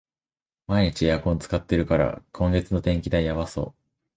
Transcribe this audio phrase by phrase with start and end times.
[0.65, 3.81] 毎日エアコン使ってるから、今月の電気代やばそう